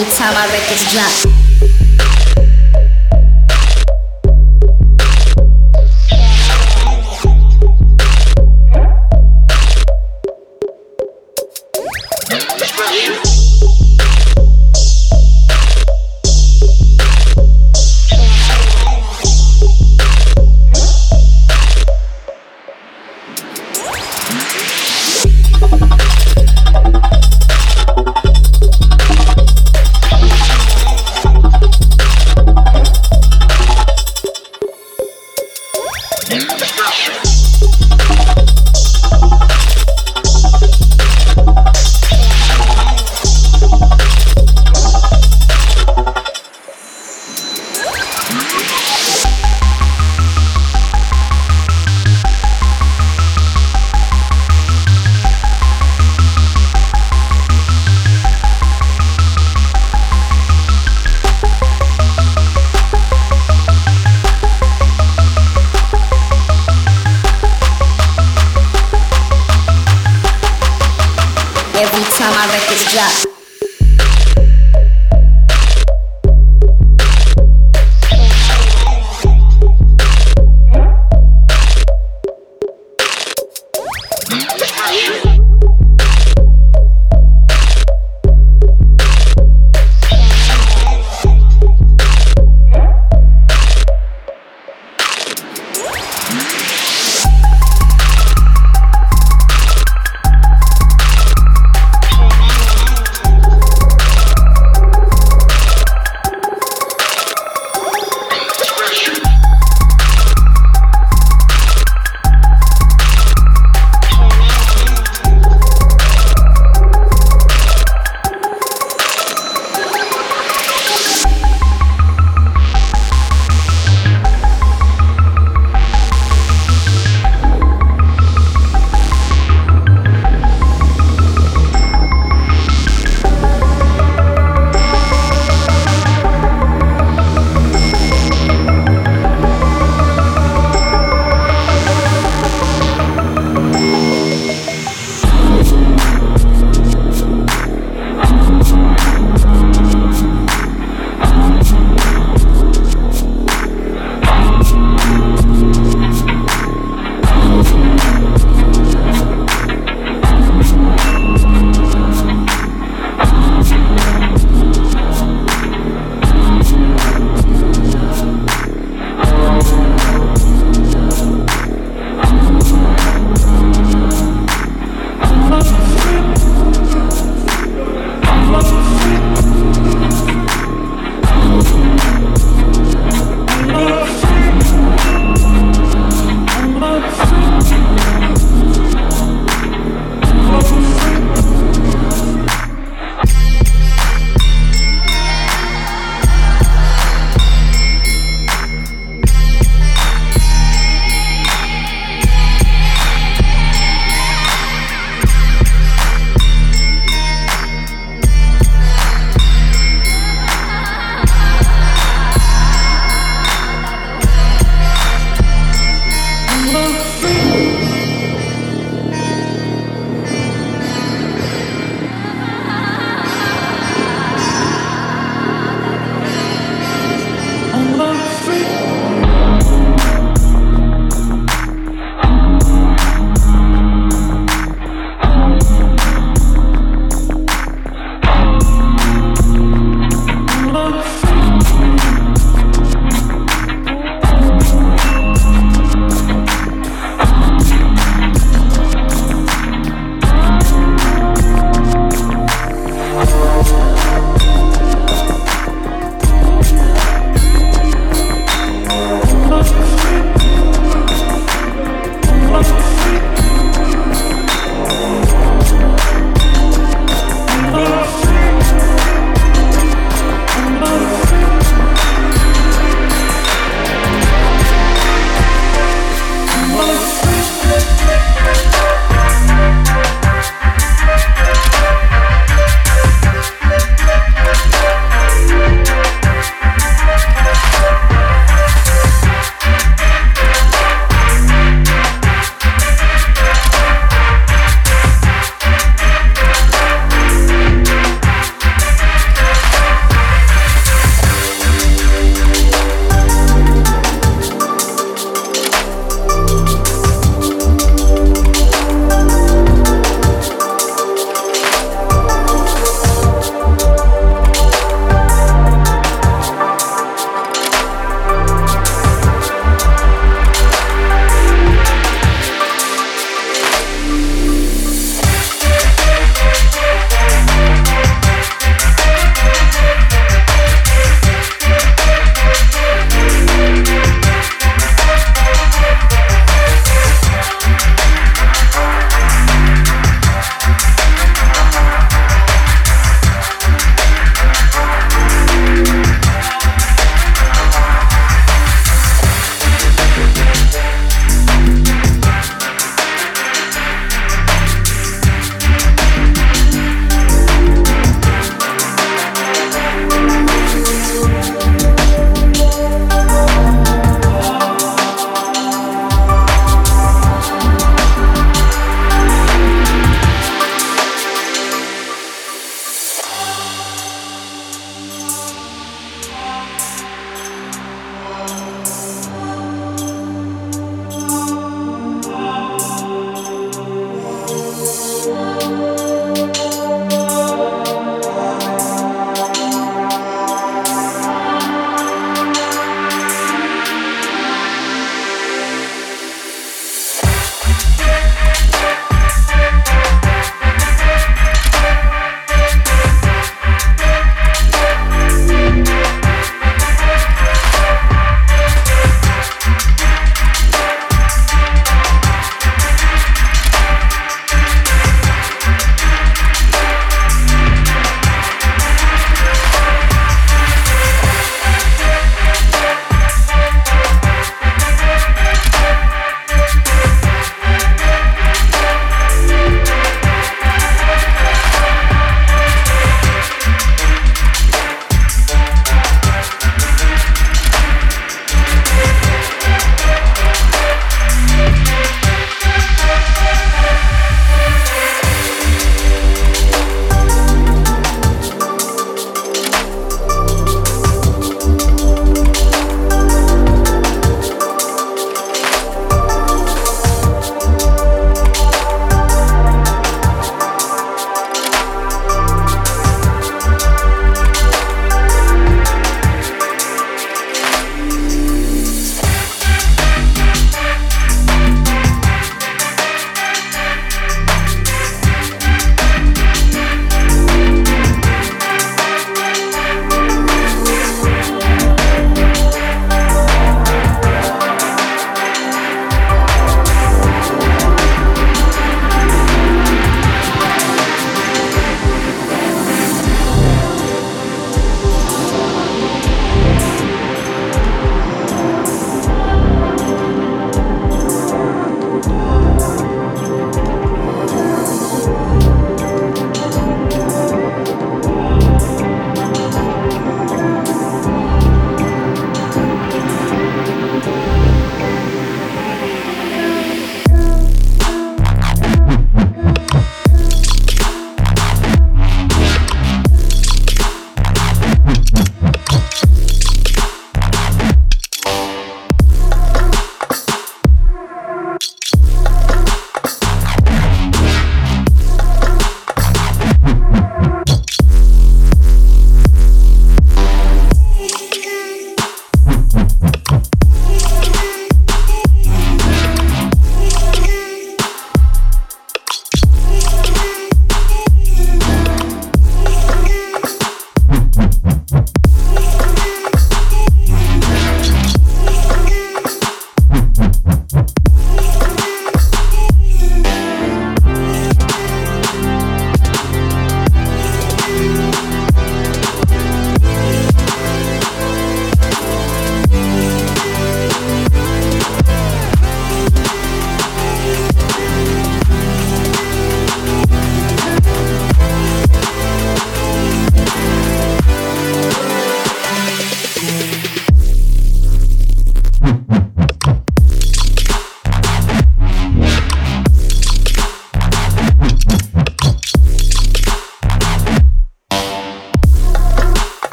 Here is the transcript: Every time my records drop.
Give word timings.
Every 0.00 0.16
time 0.16 0.32
my 0.32 0.46
records 0.46 0.90
drop. 0.94 1.39